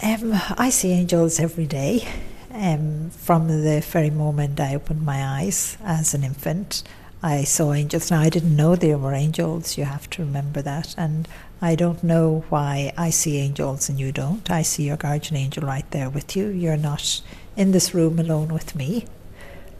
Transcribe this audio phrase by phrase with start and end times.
[0.00, 2.06] Um, I see angels every day.
[2.52, 6.84] Um, from the very moment I opened my eyes as an infant,
[7.20, 8.10] I saw angels.
[8.10, 10.94] Now, I didn't know there were angels, you have to remember that.
[10.96, 11.26] And
[11.60, 14.48] I don't know why I see angels and you don't.
[14.48, 16.46] I see your guardian angel right there with you.
[16.46, 17.20] You're not
[17.56, 19.06] in this room alone with me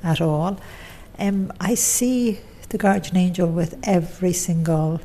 [0.02, 0.58] at all.
[1.16, 2.40] Um, I see
[2.70, 5.00] the guardian angel with every single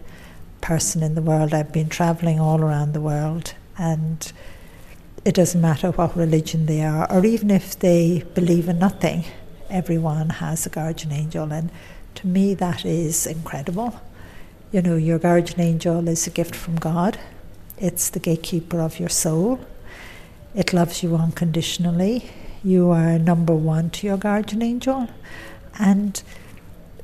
[0.62, 1.54] person in the world.
[1.54, 4.32] I've been traveling all around the world, and
[5.26, 9.24] it doesn't matter what religion they are, or even if they believe in nothing,
[9.70, 11.52] everyone has a guardian angel.
[11.52, 11.70] And
[12.16, 14.00] to me, that is incredible.
[14.72, 17.20] You know, your guardian angel is a gift from God,
[17.78, 19.60] it's the gatekeeper of your soul,
[20.56, 22.30] it loves you unconditionally.
[22.64, 25.10] You are number one to your guardian angel.
[25.80, 26.22] And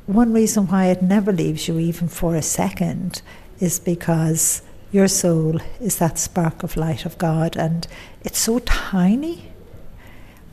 [0.06, 3.22] one reason why it never leaves you, even for a second,
[3.60, 4.62] is because
[4.92, 7.88] your soul is that spark of light of God, and
[8.24, 9.52] it's so tiny,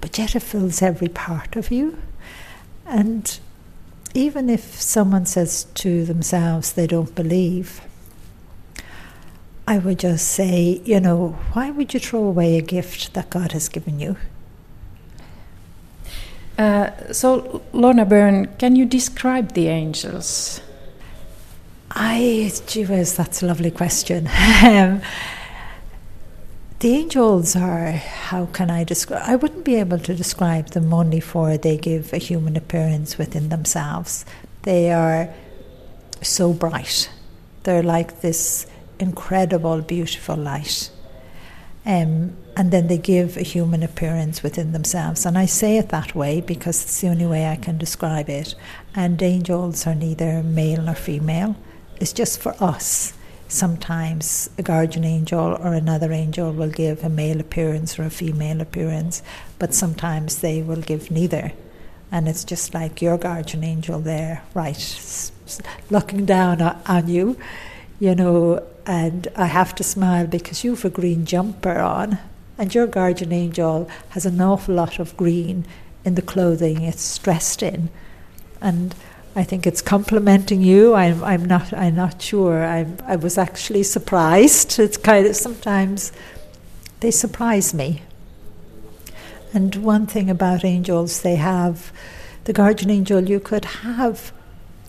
[0.01, 1.99] but yet it fills every part of you.
[2.85, 3.39] And
[4.15, 7.81] even if someone says to themselves they don't believe,
[9.67, 13.53] I would just say, you know, why would you throw away a gift that God
[13.53, 14.17] has given you?
[16.57, 20.61] Uh, so, Lorna Byrne, can you describe the angels?
[21.99, 24.29] I, gee that's a lovely question.
[24.63, 25.01] um,
[26.81, 29.23] the angels are, how can I describe?
[29.25, 33.49] I wouldn't be able to describe them only for they give a human appearance within
[33.49, 34.27] themselves.
[34.65, 35.33] They are
[36.21, 37.11] so bright.
[37.63, 38.67] They're like this
[38.99, 40.91] incredible, beautiful light.
[41.87, 45.25] Um, and then they give a human appearance within themselves.
[45.25, 48.55] And I say it that way because it's the only way I can describe it.
[48.95, 51.57] And angels are neither male nor female,
[52.01, 53.13] it's just for us.
[53.49, 58.61] Sometimes a guardian angel or another angel will give a male appearance or a female
[58.61, 59.23] appearance,
[59.59, 61.53] but sometimes they will give neither.
[62.11, 65.31] And it's just like your guardian angel there, right,
[65.91, 67.37] looking down on you,
[68.01, 72.19] you know, and I have to smile because you've a green jumper on,
[72.59, 75.67] and your guardian angel has an awful lot of green
[76.05, 77.91] in the clothing it's dressed in.
[78.61, 78.95] And
[79.37, 80.95] I think it's complimenting you.
[80.95, 81.73] I'm, I'm not.
[81.73, 82.65] I'm not sure.
[82.65, 84.79] i I was actually surprised.
[84.79, 86.11] It's kind of sometimes
[87.01, 88.03] they surprise me.
[89.53, 91.93] And one thing about angels, they have
[92.45, 93.29] the guardian angel.
[93.29, 94.33] You could have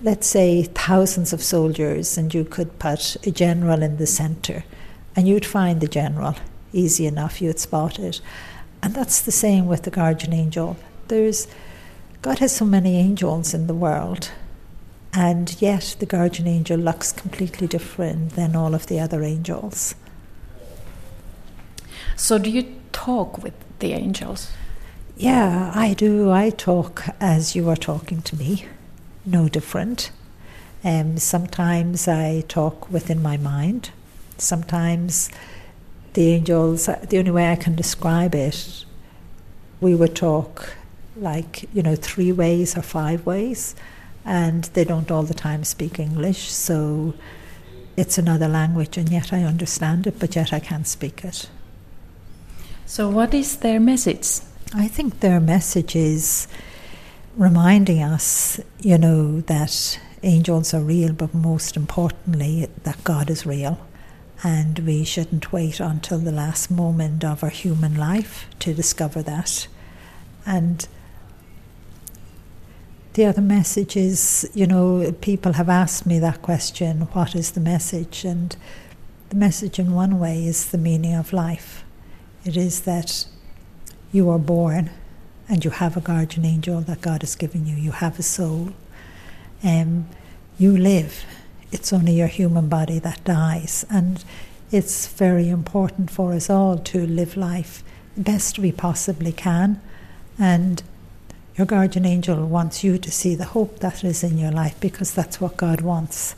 [0.02, 4.63] let's say, thousands of soldiers, and you could put a general in the centre,
[5.16, 6.36] and you'd find the general
[6.74, 8.22] easy enough, you'd spot it.
[8.84, 10.78] And that's the same with the guardian angel.
[11.07, 11.47] There's
[12.22, 14.31] God has so many angels in the world,
[15.13, 19.95] and yet the guardian angel looks completely different than all of the other angels.
[22.16, 24.51] So, do you talk with the angels?
[25.16, 26.31] Yeah, I do.
[26.31, 28.66] I talk as you are talking to me
[29.27, 30.09] no different.
[30.83, 33.91] Um, sometimes I talk within my mind.
[34.38, 35.29] Sometimes
[36.13, 38.85] the angels, the only way I can describe it,
[39.81, 40.75] we would talk
[41.19, 43.75] like, you know, three ways or five ways,
[44.25, 47.13] and they don't all the time speak English, so
[47.95, 51.50] it's another language, and yet I understand it, but yet I can't speak it.
[52.85, 54.41] So, what is their message?
[54.73, 56.47] I think their message is
[57.35, 63.79] reminding us, you know, that angels are real, but most importantly, that God is real.
[64.44, 69.67] And we shouldn't wait until the last moment of our human life to discover that.
[70.45, 70.88] And
[73.17, 77.59] the other message is, you know, people have asked me that question what is the
[77.59, 78.23] message?
[78.23, 78.55] And
[79.29, 81.83] the message, in one way, is the meaning of life.
[82.45, 83.25] It is that
[84.11, 84.91] you are born
[85.50, 87.75] and you have a guardian angel that God has given you.
[87.75, 88.73] You have a soul.
[89.63, 90.07] Um,
[90.59, 91.25] you live.
[91.72, 93.83] It's only your human body that dies.
[93.89, 94.23] And
[94.72, 97.83] it's very important for us all to live life
[98.13, 99.81] the best we possibly can.
[100.38, 100.83] And
[101.57, 105.13] your guardian angel wants you to see the hope that is in your life because
[105.13, 106.36] that's what God wants.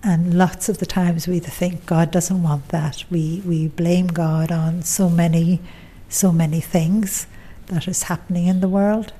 [0.00, 3.02] And lots of the times we think God doesn't want that.
[3.10, 5.60] We, we blame God on so many,
[6.08, 7.26] so many things
[7.66, 9.12] that is happening in the world.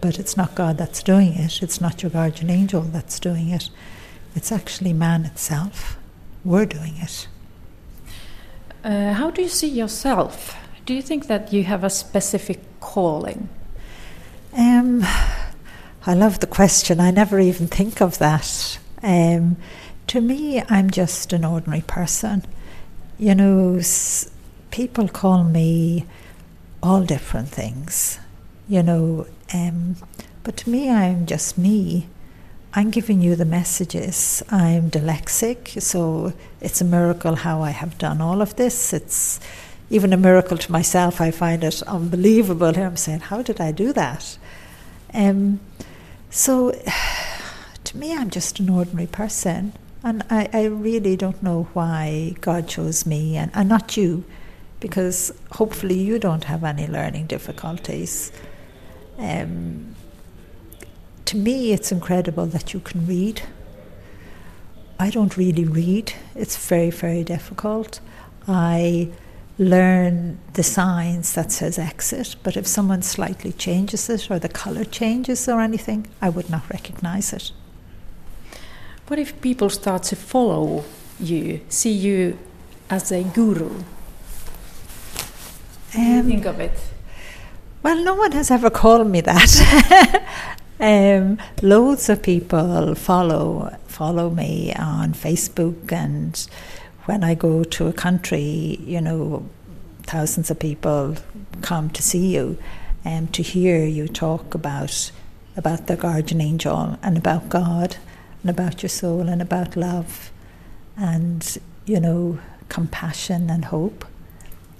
[0.00, 3.68] But it's not God that's doing it, it's not your guardian angel that's doing it.
[4.34, 5.98] It's actually man itself.
[6.44, 7.28] We're doing it.
[8.82, 10.56] Uh, how do you see yourself?
[10.86, 13.50] Do you think that you have a specific calling?
[14.58, 15.04] Um,
[16.04, 16.98] I love the question.
[16.98, 18.80] I never even think of that.
[19.04, 19.56] Um,
[20.08, 22.44] to me, I'm just an ordinary person.
[23.20, 23.80] You know,
[24.72, 26.06] people call me
[26.82, 28.18] all different things,
[28.68, 29.28] you know.
[29.54, 29.94] Um,
[30.42, 32.08] but to me, I'm just me.
[32.74, 34.42] I'm giving you the messages.
[34.50, 38.92] I'm dyslexic, so it's a miracle how I have done all of this.
[38.92, 39.38] It's
[39.88, 41.20] even a miracle to myself.
[41.20, 42.74] I find it unbelievable.
[42.74, 44.36] Here I'm saying, how did I do that?
[45.14, 45.60] Um,
[46.30, 46.72] so,
[47.84, 49.72] to me, I'm just an ordinary person.
[50.02, 54.24] And I, I really don't know why God chose me and, and not you,
[54.80, 58.30] because hopefully you don't have any learning difficulties.
[59.18, 59.96] Um,
[61.24, 63.42] to me, it's incredible that you can read.
[65.00, 68.00] I don't really read, it's very, very difficult.
[68.46, 69.10] I
[69.58, 74.84] learn the signs that says exit, but if someone slightly changes it or the colour
[74.84, 77.50] changes or anything, I would not recognise it.
[79.08, 80.84] What if people start to follow
[81.18, 82.38] you, see you
[82.88, 83.82] as a guru?
[85.96, 86.78] Um, think of it?
[87.82, 90.22] Well, no one has ever called me that.
[90.80, 96.46] um, loads of people follow follow me on Facebook, and
[97.08, 99.48] when I go to a country, you know,
[100.02, 101.16] thousands of people
[101.62, 102.58] come to see you
[103.02, 105.10] and to hear you talk about
[105.56, 107.96] about the guardian angel and about God
[108.42, 110.30] and about your soul and about love
[110.98, 114.04] and, you know, compassion and hope.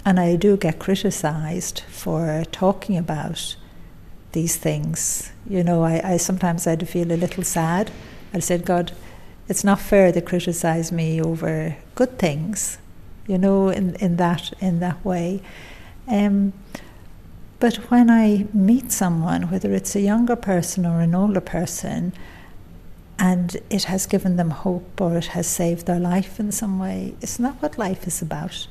[0.04, 3.56] And I do get criticized for talking about
[4.32, 5.32] these things.
[5.48, 7.90] You know, I, I sometimes I feel a little sad.
[8.34, 8.92] I said, God,
[9.48, 12.78] it's not fair to criticize me over good things,
[13.26, 15.40] you know, in, in that in that way.
[16.06, 16.52] Um,
[17.60, 22.12] but when I meet someone, whether it's a younger person or an older person,
[23.18, 27.14] and it has given them hope or it has saved their life in some way.
[27.20, 28.68] It's not what life is about.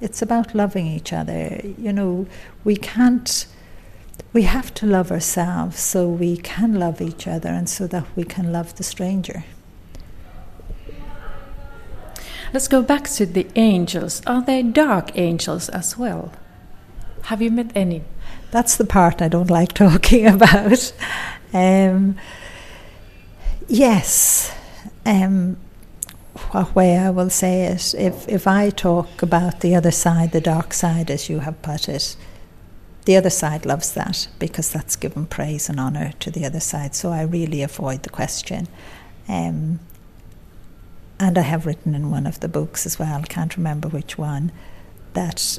[0.00, 1.60] It's about loving each other.
[1.78, 2.26] You know,
[2.62, 3.46] we can't,
[4.34, 8.24] we have to love ourselves so we can love each other and so that we
[8.24, 9.44] can love the stranger.
[12.52, 14.22] Let's go back to the angels.
[14.26, 16.32] Are they dark angels as well?
[17.24, 18.02] Have you met any?
[18.50, 20.92] That's the part I don't like talking about.
[21.52, 22.16] Um,
[23.70, 24.52] Yes.
[25.06, 25.56] Um,
[26.50, 30.40] what way I will say it, if, if I talk about the other side, the
[30.40, 32.16] dark side, as you have put it,
[33.04, 36.96] the other side loves that because that's given praise and honour to the other side.
[36.96, 38.66] So I really avoid the question.
[39.28, 39.78] Um,
[41.20, 44.50] and I have written in one of the books as well, can't remember which one,
[45.12, 45.58] that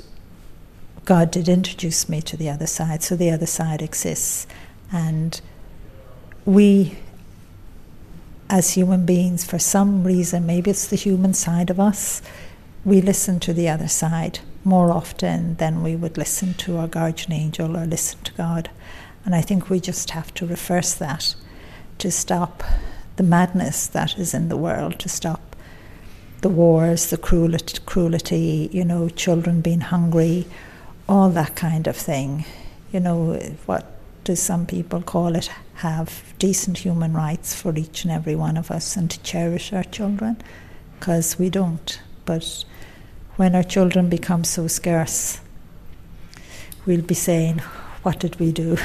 [1.05, 4.47] God did introduce me to the other side, so the other side exists.
[4.91, 5.39] And
[6.45, 6.97] we
[8.51, 12.21] as human beings, for some reason, maybe it's the human side of us,
[12.83, 17.31] we listen to the other side more often than we would listen to our guardian
[17.31, 18.69] angel or listen to God.
[19.23, 21.33] And I think we just have to reverse that
[21.99, 22.61] to stop
[23.15, 25.50] the madness that is in the world, to stop
[26.41, 30.45] the wars, the cruelty, you know, children being hungry,
[31.07, 32.45] all that kind of thing.
[32.91, 33.35] You know,
[33.65, 33.85] what
[34.23, 38.69] do some people call it, have decent human rights for each and every one of
[38.69, 40.37] us and to cherish our children,
[40.99, 42.01] because we don't.
[42.25, 42.65] But
[43.37, 45.39] when our children become so scarce,
[46.85, 47.59] we'll be saying,
[48.03, 48.77] What did we do?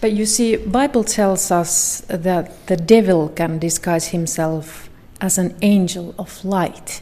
[0.00, 4.85] But you see, Bible tells us that the devil can disguise himself
[5.20, 7.00] as an angel of light.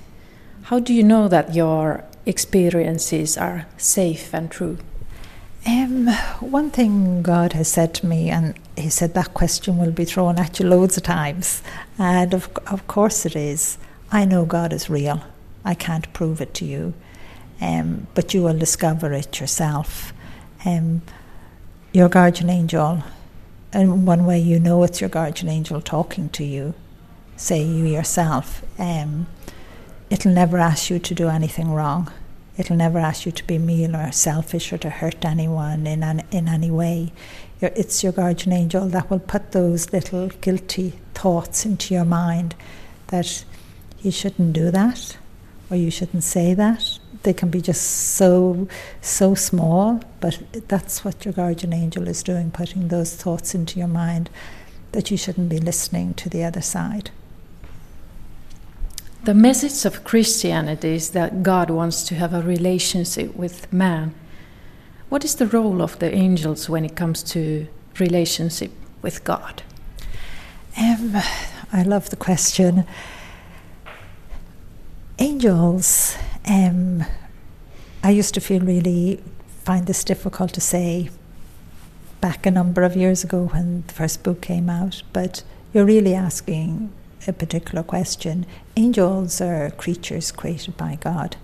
[0.64, 4.78] How do you know that your experiences are safe and true?
[5.66, 6.08] Um,
[6.40, 10.38] one thing God has said to me, and He said that question will be thrown
[10.38, 11.62] at you loads of times,
[11.98, 13.78] and of, of course it is.
[14.12, 15.22] I know God is real.
[15.64, 16.92] I can't prove it to you,
[17.62, 20.12] um, but you will discover it yourself.
[20.66, 21.00] Um,
[21.92, 23.02] your guardian angel,
[23.72, 26.74] and one way you know it's your guardian angel talking to you,
[27.36, 29.26] say you yourself, um,
[30.10, 32.10] it'll never ask you to do anything wrong
[32.56, 36.22] It'll never ask you to be mean or selfish or to hurt anyone in, an,
[36.30, 37.12] in any way.
[37.60, 42.54] It's your guardian angel that will put those little guilty thoughts into your mind
[43.08, 43.44] that
[44.02, 45.16] you shouldn't do that
[45.70, 46.98] or you shouldn't say that.
[47.24, 48.68] They can be just so,
[49.00, 53.88] so small, but that's what your guardian angel is doing, putting those thoughts into your
[53.88, 54.30] mind
[54.92, 57.10] that you shouldn't be listening to the other side.
[59.24, 64.14] The message of Christianity is that God wants to have a relationship with man.
[65.08, 67.66] What is the role of the angels when it comes to
[67.98, 69.62] relationship with God?
[70.76, 71.16] Um,
[71.72, 72.84] I love the question.
[75.18, 77.04] Angels um,
[78.02, 79.22] I used to feel really
[79.64, 81.08] find this difficult to say
[82.20, 86.14] back a number of years ago when the first book came out, but you're really
[86.14, 86.92] asking
[87.26, 88.46] a particular question.
[88.76, 91.36] Angels are creatures created by God.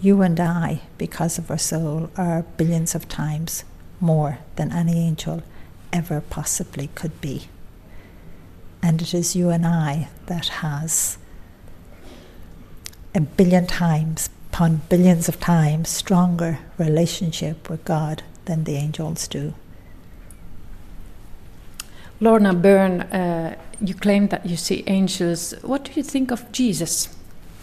[0.00, 3.64] You and I, because of our soul, are billions of times
[4.00, 5.42] more than any angel
[5.92, 7.48] ever possibly could be.
[8.82, 11.16] And it is you and I that has
[13.14, 19.54] a billion times upon billions of times stronger relationship with God than the angels do.
[22.20, 25.54] Lorna Byrne, uh, you claim that you see angels.
[25.62, 27.08] What do you think of Jesus?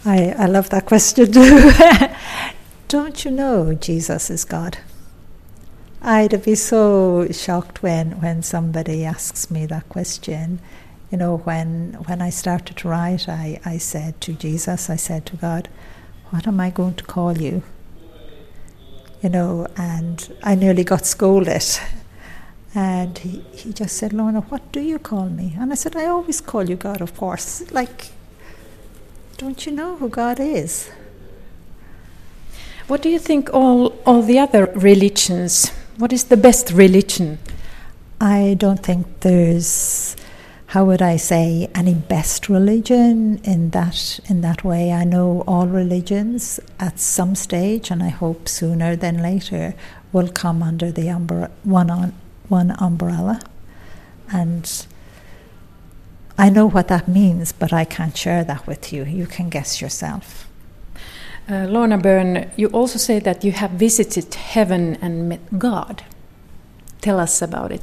[0.04, 1.30] I, I love that question.
[2.88, 4.78] Don't you know Jesus is God?
[6.02, 10.58] I'd be so shocked when, when somebody asks me that question.
[11.10, 15.26] You know, when when I started to write, I, I said to Jesus, I said
[15.26, 15.68] to God,
[16.30, 17.62] What am I going to call you?
[19.22, 21.62] You know, and I nearly got scolded.
[22.74, 25.54] And he, he just said, Lorna, what do you call me?
[25.58, 27.70] And I said, I always call you God, of course.
[27.70, 28.12] Like,
[29.36, 30.90] don't you know who God is?
[32.86, 35.68] What do you think all, all the other religions?
[35.98, 37.38] What is the best religion?
[38.20, 40.16] I don't think there's
[40.72, 44.90] how would I say any best religion in that in that way.
[44.90, 49.74] I know all religions at some stage, and I hope sooner than later
[50.12, 52.14] will come under the umbre- one on
[52.48, 53.40] one umbrella,
[54.32, 54.86] and
[56.38, 59.04] I know what that means, but I can't share that with you.
[59.04, 60.48] You can guess yourself.
[61.48, 66.04] Uh, Lorna Byrne, you also say that you have visited heaven and met God.
[67.00, 67.82] Tell us about it.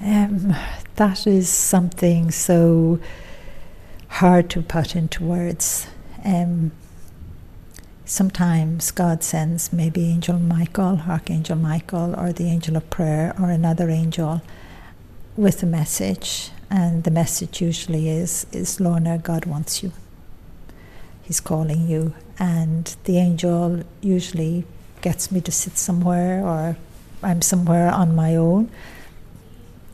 [0.00, 0.54] Um,
[0.96, 3.00] that is something so
[4.08, 5.86] hard to put into words.
[6.24, 6.72] Um,
[8.10, 13.88] sometimes God sends maybe Angel Michael, Archangel Michael, or the Angel of Prayer, or another
[13.88, 14.42] angel
[15.36, 19.92] with a message, and the message usually is, is Lorna, God wants you.
[21.22, 24.64] He's calling you, and the angel usually
[25.02, 26.76] gets me to sit somewhere, or
[27.22, 28.70] I'm somewhere on my own,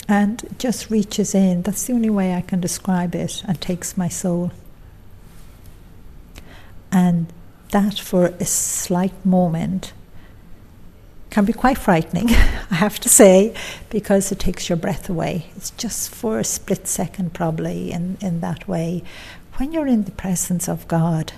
[0.09, 1.63] and just reaches in.
[1.63, 4.53] That's the only way I can describe it, and takes my soul.
[6.91, 7.31] And
[7.71, 9.93] that, for a slight moment,
[11.31, 12.31] can be quite frightening,
[12.71, 13.55] I have to say,
[13.91, 15.47] because it takes your breath away.
[15.57, 19.03] It's just for a split second, probably, in, in that way.
[19.57, 21.33] When you're in the presence of God,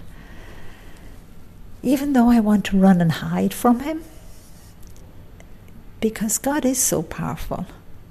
[1.83, 4.05] even though I want to run and hide from Him,
[6.01, 7.67] because God is so powerful,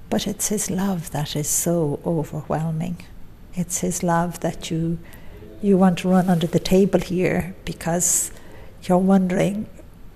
[0.10, 2.98] but it's His love that is so overwhelming.
[3.54, 5.00] It's His love that you
[5.62, 8.32] you want to run under the table here because
[8.84, 9.68] you're wondering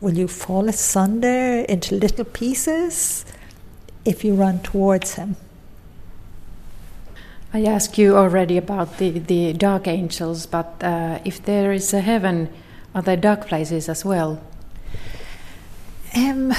[0.02, 3.24] Will you fall asunder into little pieces
[4.04, 5.36] if you run towards Him?
[7.54, 12.02] I asked you already about the, the dark angels, but uh, if there is a
[12.02, 12.50] heaven,
[12.96, 14.42] are there dark places as well?
[16.16, 16.52] Um,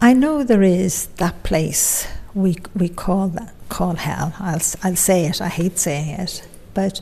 [0.00, 4.32] I know there is that place we we call that call hell.
[4.38, 5.40] I'll I'll say it.
[5.40, 7.00] I hate saying it, but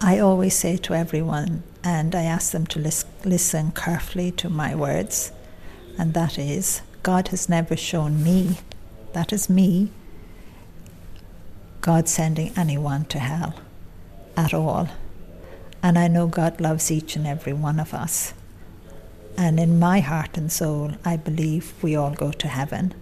[0.00, 4.74] I always say to everyone, and I ask them to lis- listen carefully to my
[4.74, 5.32] words,
[5.98, 8.58] and that is God has never shown me,
[9.12, 9.90] that is me,
[11.80, 13.54] God sending anyone to hell
[14.36, 14.88] at all.
[15.82, 18.34] And I know God loves each and every one of us.
[19.36, 22.94] And in my heart and soul, I believe we all go to heaven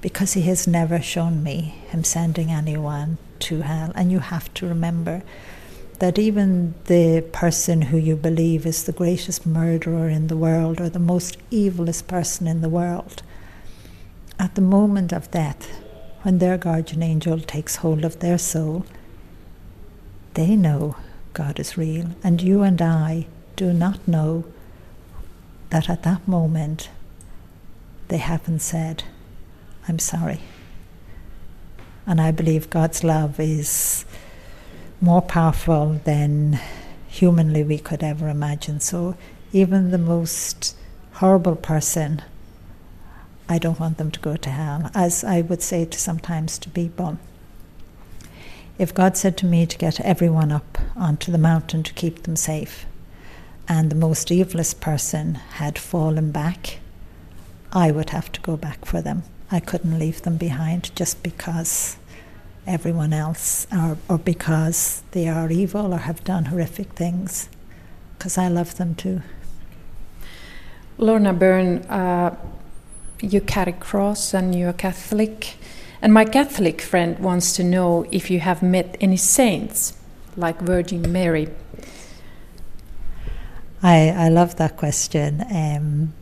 [0.00, 3.92] because He has never shown me Him sending anyone to hell.
[3.94, 5.22] And you have to remember
[5.98, 10.88] that even the person who you believe is the greatest murderer in the world or
[10.88, 13.22] the most evilest person in the world,
[14.38, 15.68] at the moment of death,
[16.22, 18.86] when their guardian angel takes hold of their soul,
[20.34, 20.96] they know
[21.32, 22.10] God is real.
[22.22, 23.26] And you and I
[23.56, 24.44] do not know
[25.70, 26.90] that at that moment
[28.08, 29.04] they haven't said,
[29.88, 30.40] I'm sorry.
[32.08, 34.06] And I believe God's love is
[34.98, 36.58] more powerful than
[37.06, 38.80] humanly we could ever imagine.
[38.80, 39.14] So
[39.52, 40.74] even the most
[41.12, 42.22] horrible person,
[43.46, 44.90] I don't want them to go to hell.
[44.94, 47.18] As I would say to sometimes to people,
[48.78, 52.36] if God said to me to get everyone up onto the mountain to keep them
[52.36, 52.86] safe,
[53.68, 56.78] and the most evilest person had fallen back,
[57.70, 59.24] I would have to go back for them.
[59.50, 61.96] I couldn't leave them behind just because
[62.66, 67.48] everyone else or, or because they are evil or have done horrific things,
[68.16, 69.22] because I love them too.
[70.98, 72.36] Lorna Byrne, uh,
[73.20, 75.56] you carry cross and you're Catholic.
[76.02, 79.96] And my Catholic friend wants to know if you have met any saints
[80.36, 81.48] like Virgin Mary.
[83.82, 85.42] I, I love that question.
[85.50, 86.12] Um,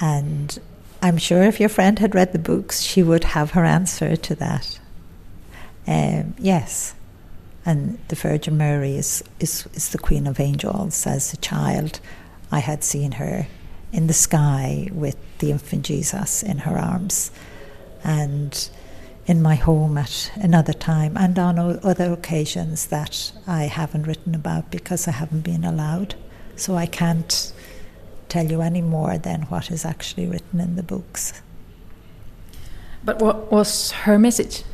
[0.00, 0.58] and
[1.00, 4.34] I'm sure if your friend had read the books, she would have her answer to
[4.36, 4.80] that.
[5.86, 6.94] Um, yes.
[7.64, 11.06] And the Virgin Mary is, is, is the Queen of Angels.
[11.06, 12.00] As a child,
[12.50, 13.46] I had seen her
[13.92, 17.30] in the sky with the infant Jesus in her arms.
[18.02, 18.68] And
[19.28, 24.70] in my home at another time, and on other occasions that I haven't written about
[24.70, 26.14] because I haven't been allowed.
[26.56, 27.52] So I can't
[28.28, 31.42] tell you any more than what is actually written in the books.
[33.04, 34.64] But what was her message?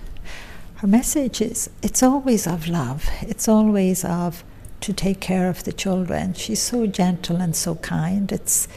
[0.76, 4.44] Her message is it's always of love, it's always of
[4.80, 6.34] to take care of the children.
[6.34, 8.30] She's so gentle and so kind.
[8.30, 8.68] It's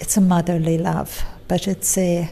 [0.00, 2.30] it's a motherly love, but it's a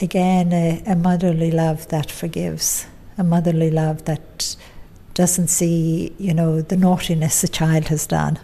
[0.00, 2.86] again a, a motherly love that forgives,
[3.18, 4.56] a motherly love that
[5.14, 8.38] doesn't see, you know, the naughtiness a child has done.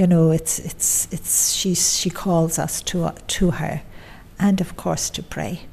[0.00, 3.82] You know, it's it's it's she she calls us to to her,
[4.38, 5.66] and of course to pray.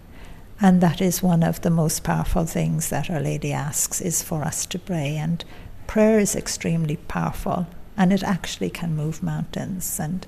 [0.59, 4.43] And that is one of the most powerful things that Our Lady asks is for
[4.43, 5.15] us to pray.
[5.15, 5.45] And
[5.87, 9.97] prayer is extremely powerful and it actually can move mountains.
[9.97, 10.27] And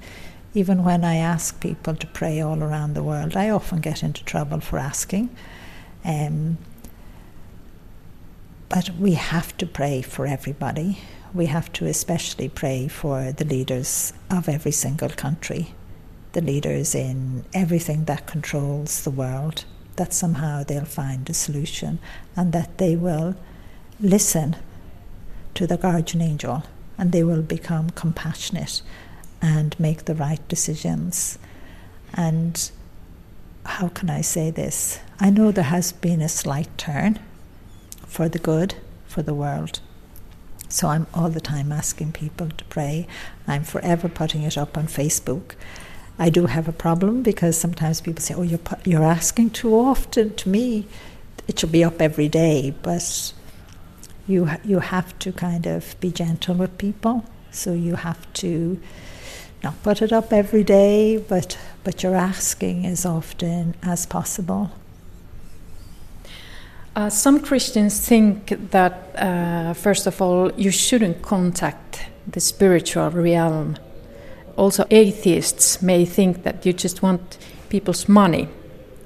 [0.54, 4.24] even when I ask people to pray all around the world, I often get into
[4.24, 5.30] trouble for asking.
[6.06, 6.58] Um,
[8.70, 11.00] but we have to pray for everybody.
[11.34, 15.74] We have to especially pray for the leaders of every single country,
[16.32, 19.66] the leaders in everything that controls the world
[20.00, 22.00] that somehow they'll find a solution
[22.36, 23.36] and that they will
[24.00, 24.56] listen
[25.54, 26.64] to the guardian angel
[26.98, 28.82] and they will become compassionate
[29.42, 31.38] and make the right decisions.
[32.14, 32.72] And
[33.66, 35.00] how can I say this?
[35.20, 37.20] I know there has been a slight turn
[38.08, 39.82] for the good, for the world.
[40.70, 43.08] So I'm all the time asking people to pray.
[43.48, 45.56] I'm forever putting it up on Facebook.
[46.20, 50.36] I do have a problem because sometimes people say, "Oh, you're you're asking too often."
[50.36, 50.86] To me,
[51.48, 53.34] it should be up every day, but
[54.28, 57.24] you you have to kind of be gentle with people.
[57.52, 58.80] So you have to
[59.64, 64.72] not put it up every day, but but you're asking as often as possible.
[67.00, 73.78] Uh, some Christians think that, uh, first of all, you shouldn't contact the spiritual realm
[74.58, 77.38] also atheists may think that you just want
[77.70, 78.50] people's money.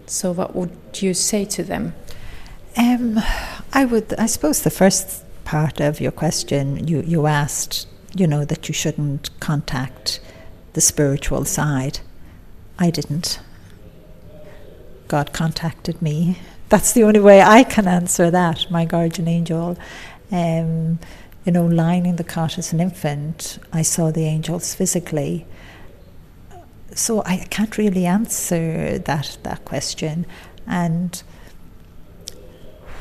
[0.07, 1.93] So, what would you say to them?
[2.75, 3.19] Um,
[3.71, 4.15] I would.
[4.15, 8.73] I suppose the first part of your question, you you asked, you know, that you
[8.73, 10.19] shouldn't contact
[10.73, 11.99] the spiritual side.
[12.79, 13.39] I didn't.
[15.07, 16.39] God contacted me.
[16.73, 18.65] That's the only way I can answer that.
[18.71, 19.77] My guardian angel.
[20.31, 20.97] Um,
[21.45, 25.45] you know, lying in the cot as an infant, I saw the angels physically.
[26.95, 30.25] So I can't really answer that that question.
[30.65, 31.21] And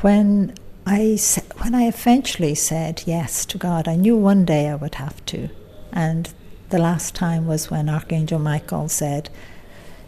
[0.01, 0.53] when
[0.85, 1.17] I
[1.57, 5.49] when I eventually said yes to God, I knew one day I would have to.
[5.91, 6.31] And
[6.69, 9.31] the last time was when Archangel Michael said,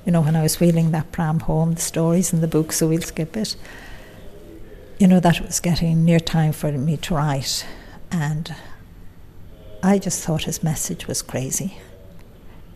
[0.05, 2.87] you know, when I was wheeling that pram home, the stories in the book, so
[2.87, 3.55] we'll skip it.
[4.99, 7.65] You know, that was getting near time for me to write.
[8.11, 8.55] And
[9.81, 11.79] I just thought his message was crazy.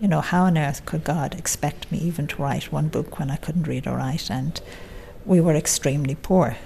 [0.02, 3.30] You know, how on earth could God expect me even to write one book when
[3.30, 4.32] I couldn't read or write?
[4.32, 4.60] And
[5.26, 6.58] we were extremely poor.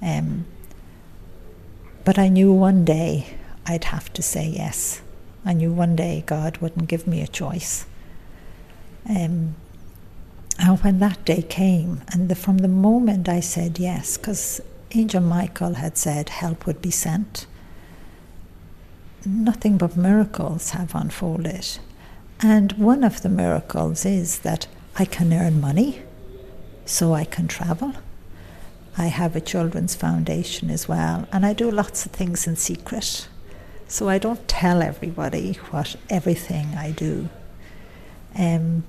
[0.00, 0.46] Um,
[2.04, 5.02] but I knew one day I'd have to say yes.
[5.44, 7.86] I knew one day God wouldn't give me a choice.
[9.08, 9.54] Um,
[10.58, 14.60] and when that day came, and the, from the moment I said yes, because
[14.92, 17.46] Angel Michael had said help would be sent.
[19.24, 21.78] Nothing but miracles have unfolded.
[22.40, 24.66] And one of the miracles is that
[24.96, 26.02] I can earn money
[26.84, 27.94] so I can travel.
[28.96, 33.28] I have a children's foundation as well, and I do lots of things in secret.
[33.88, 37.28] So I don't tell everybody what everything I do.
[38.38, 38.84] Um,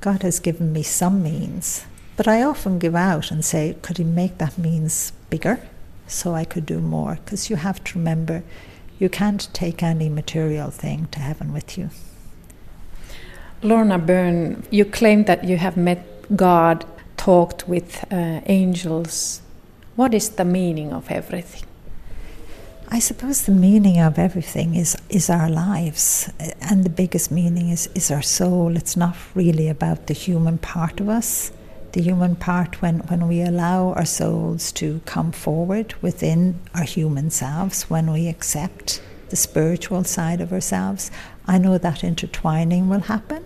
[0.00, 1.84] God has given me some means,
[2.16, 5.60] but I often give out and say, could He make that means bigger
[6.06, 7.18] so I could do more.
[7.24, 8.42] Because you have to remember,
[8.98, 11.90] you can't take any material thing to heaven with you.
[13.62, 16.86] Lorna Byrne, you claim that you have met God,
[17.16, 19.42] talked with uh, angels.
[19.96, 21.69] What is the meaning of everything?
[22.92, 26.28] I suppose the meaning of everything is is our lives,
[26.60, 28.76] and the biggest meaning is is our soul.
[28.76, 31.52] It's not really about the human part of us.
[31.92, 37.30] The human part when when we allow our souls to come forward within our human
[37.30, 41.12] selves, when we accept the spiritual side of ourselves,
[41.46, 43.44] I know that intertwining will happen.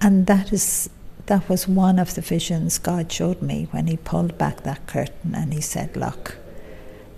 [0.00, 0.88] And that is
[1.26, 5.34] that was one of the visions God showed me when He pulled back that curtain
[5.34, 6.38] and He said, Look,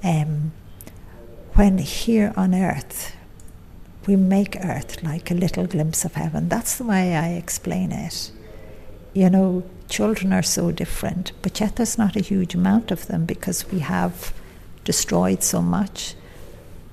[0.02, 0.50] um,
[1.58, 3.16] when here on earth
[4.06, 8.30] we make earth like a little glimpse of heaven, that's the way I explain it.
[9.12, 13.24] You know, children are so different, but yet there's not a huge amount of them
[13.24, 14.32] because we have
[14.84, 16.14] destroyed so much.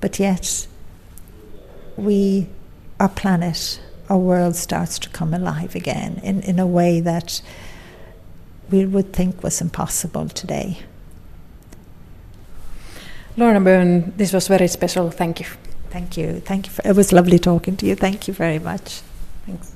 [0.02, 0.66] But yet,
[1.96, 2.48] we,
[3.00, 7.40] our planet, our world starts to come alive again in, in a way that
[8.72, 10.80] we would think was impossible today.
[13.38, 15.10] Lorna Byrne, this was very special.
[15.10, 15.50] Thank you.
[15.90, 16.42] Thank you.
[16.42, 16.74] Thank you.
[16.74, 17.96] For, it was lovely talking to you.
[17.96, 19.02] Thank you very much.
[19.46, 19.74] Thanks.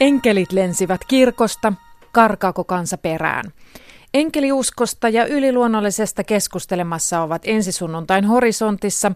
[0.00, 1.72] Enkelit lensivät kirkosta,
[2.12, 3.44] karkaako kansa perään?
[4.14, 9.12] Enkeliuskosta ja yliluonnollisesta keskustelemassa ovat ensisunnuntain horisontissa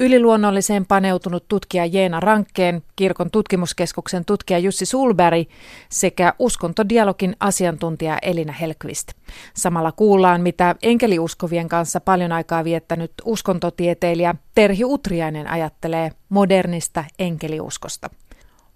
[0.00, 5.48] yliluonnolliseen paneutunut tutkija Jeena Rankkeen, kirkon tutkimuskeskuksen tutkija Jussi Sulberg
[5.88, 9.08] sekä uskontodialogin asiantuntija Elina Helkvist.
[9.54, 18.10] Samalla kuullaan, mitä enkeliuskovien kanssa paljon aikaa viettänyt uskontotieteilijä Terhi Utriainen ajattelee modernista enkeliuskosta.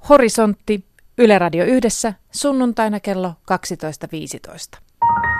[0.08, 0.84] Horisontti,
[1.18, 5.31] Yle Radio yhdessä, sunnuntaina kello 12.15.